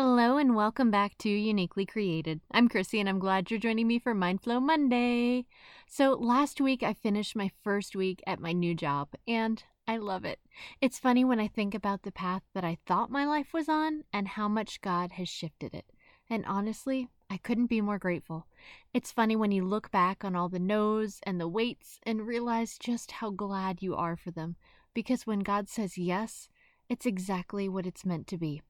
[0.00, 2.40] Hello and welcome back to Uniquely Created.
[2.52, 5.46] I'm Chrissy and I'm glad you're joining me for Mindflow Monday.
[5.88, 10.24] So, last week I finished my first week at my new job and I love
[10.24, 10.38] it.
[10.80, 14.04] It's funny when I think about the path that I thought my life was on
[14.12, 15.90] and how much God has shifted it.
[16.30, 18.46] And honestly, I couldn't be more grateful.
[18.94, 22.78] It's funny when you look back on all the no's and the waits and realize
[22.78, 24.54] just how glad you are for them.
[24.94, 26.48] Because when God says yes,
[26.88, 28.62] it's exactly what it's meant to be.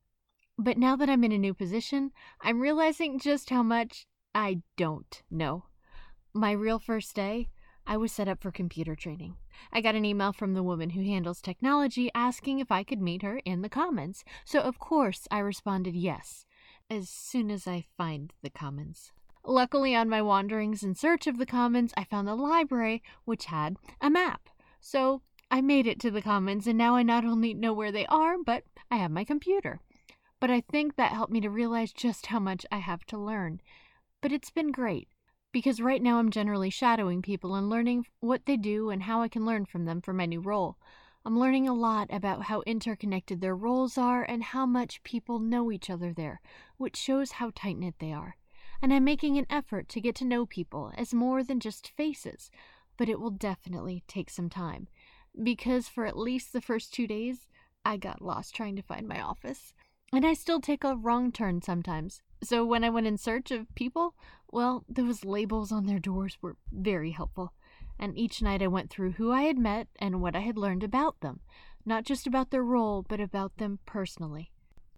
[0.60, 5.22] But now that I'm in a new position, I'm realizing just how much I don't
[5.30, 5.66] know.
[6.34, 7.48] My real first day,
[7.86, 9.36] I was set up for computer training.
[9.72, 13.22] I got an email from the woman who handles technology asking if I could meet
[13.22, 14.24] her in the Commons.
[14.44, 16.44] So, of course, I responded yes,
[16.90, 19.12] as soon as I find the Commons.
[19.44, 23.76] Luckily, on my wanderings in search of the Commons, I found the library, which had
[24.00, 24.48] a map.
[24.80, 25.22] So,
[25.52, 28.36] I made it to the Commons, and now I not only know where they are,
[28.44, 29.80] but I have my computer
[30.40, 33.60] but I think that helped me to realize just how much I have to learn.
[34.20, 35.08] But it's been great
[35.52, 39.28] because right now I'm generally shadowing people and learning what they do and how I
[39.28, 40.76] can learn from them for my new role.
[41.24, 45.70] I'm learning a lot about how interconnected their roles are and how much people know
[45.72, 46.40] each other there,
[46.76, 48.36] which shows how tight knit they are.
[48.80, 52.50] And I'm making an effort to get to know people as more than just faces,
[52.96, 54.88] but it will definitely take some time.
[55.42, 57.46] Because for at least the first two days,
[57.84, 59.72] I got lost trying to find my office.
[60.12, 62.22] And I still take a wrong turn sometimes.
[62.42, 64.14] So when I went in search of people,
[64.50, 67.52] well, those labels on their doors were very helpful.
[67.98, 70.82] And each night I went through who I had met and what I had learned
[70.82, 71.40] about them,
[71.84, 74.50] not just about their role, but about them personally.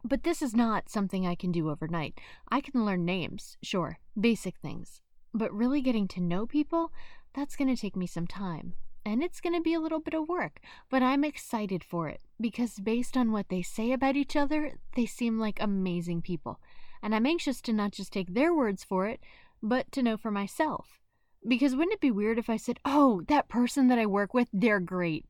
[0.05, 2.19] But this is not something I can do overnight.
[2.51, 5.01] I can learn names, sure, basic things.
[5.35, 6.93] But really getting to know people,
[7.35, 8.75] that's going to take me some time
[9.11, 12.21] and it's going to be a little bit of work, but I'm excited for it
[12.41, 16.61] because based on what they say about each other, they seem like amazing people.
[17.03, 19.19] And I'm anxious to not just take their words for it,
[19.61, 21.01] but to know for myself.
[21.47, 24.47] Because wouldn't it be weird if I said, Oh, that person that I work with,
[24.53, 25.27] they're great?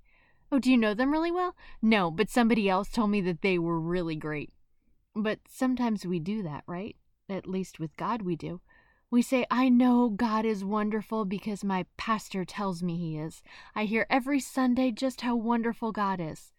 [0.53, 1.57] Oh, do you know them really well?
[1.81, 4.53] No, but somebody else told me that they were really great.
[5.17, 6.97] But sometimes we do that, right?
[7.31, 8.61] At least with God, we do.
[9.13, 13.43] We say, I know God is wonderful because my pastor tells me he is.
[13.75, 16.53] I hear every Sunday just how wonderful God is.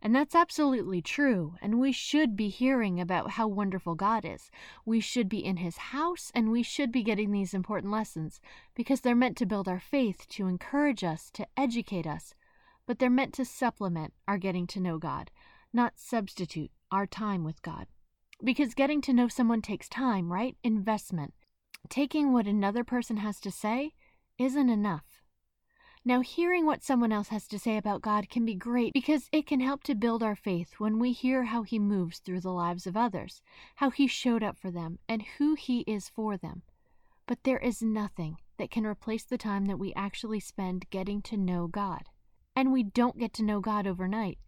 [0.00, 4.52] And that's absolutely true, and we should be hearing about how wonderful God is.
[4.84, 8.40] We should be in His house, and we should be getting these important lessons
[8.76, 12.34] because they're meant to build our faith, to encourage us, to educate us.
[12.86, 15.32] But they're meant to supplement our getting to know God,
[15.72, 17.88] not substitute our time with God.
[18.44, 20.56] Because getting to know someone takes time, right?
[20.62, 21.34] Investment
[21.90, 23.92] taking what another person has to say
[24.38, 25.22] isn't enough.
[26.04, 29.44] Now, hearing what someone else has to say about God can be great because it
[29.44, 32.86] can help to build our faith when we hear how He moves through the lives
[32.86, 33.42] of others,
[33.74, 36.62] how He showed up for them, and who He is for them.
[37.26, 41.36] But there is nothing that can replace the time that we actually spend getting to
[41.36, 42.04] know God.
[42.54, 44.38] And we don't get to know God overnight.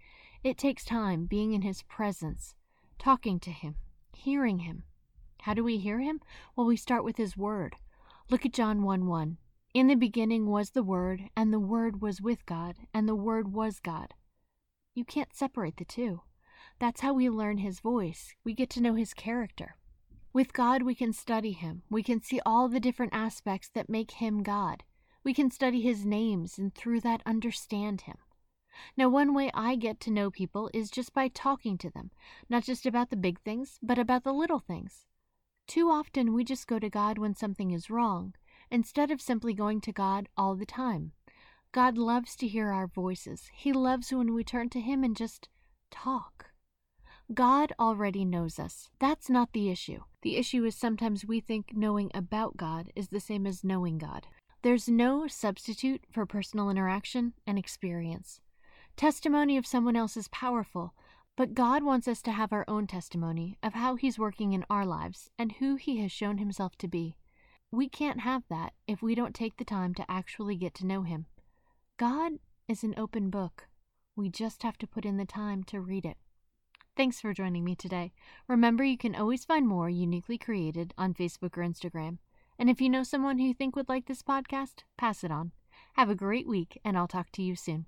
[0.44, 2.55] It takes time being in His presence,
[3.00, 3.75] talking to Him,
[4.12, 4.84] hearing Him,
[5.43, 6.21] how do we hear him?
[6.54, 7.76] Well, we start with his word.
[8.31, 9.38] Look at John 1 1.
[9.75, 13.53] In the beginning was the Word, and the Word was with God, and the Word
[13.53, 14.15] was God.
[14.94, 16.22] You can't separate the two.
[16.78, 18.34] That's how we learn His voice.
[18.44, 19.76] We get to know His character.
[20.32, 21.82] With God, we can study Him.
[21.91, 24.84] We can see all the different aspects that make Him God.
[25.22, 28.16] We can study His names and through that understand Him.
[28.97, 32.10] Now, one way I get to know people is just by talking to them,
[32.49, 35.06] not just about the big things, but about the little things.
[35.68, 38.34] Too often we just go to God when something is wrong,
[38.70, 41.12] instead of simply going to God all the time.
[41.72, 43.50] God loves to hear our voices.
[43.52, 45.50] He loves when we turn to Him and just
[45.90, 46.46] talk.
[47.34, 48.88] God already knows us.
[48.98, 50.00] That's not the issue.
[50.22, 54.26] The issue is sometimes we think knowing about God is the same as knowing God.
[54.62, 58.40] There's no substitute for personal interaction and experience.
[58.96, 60.94] Testimony of someone else is powerful,
[61.38, 64.85] but God wants us to have our own testimony of how He's working in our
[64.85, 67.14] lives and who He has shown Himself to be.
[67.70, 71.02] We can't have that if we don't take the time to actually get to know
[71.05, 71.26] Him.
[71.96, 72.32] God
[72.67, 73.69] is an open book.
[74.17, 76.17] We just have to put in the time to read it.
[76.96, 78.11] Thanks for joining me today.
[78.49, 82.19] Remember, you can always find more uniquely created on Facebook or Instagram.
[82.58, 85.52] And if you know someone who you think would like this podcast, pass it on.
[85.93, 87.87] Have a great week, and I'll talk to you soon.